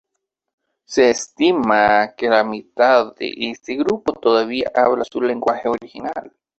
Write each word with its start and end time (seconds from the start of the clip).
Se 0.83 1.11
estima 1.11 2.15
que 2.17 2.27
la 2.27 2.43
mitad 2.43 3.13
de 3.17 3.35
este 3.51 3.75
grupo 3.75 4.13
todavía 4.13 4.71
habla 4.73 5.03
su 5.07 5.21
lenguaje 5.21 5.69
original. 5.69 6.33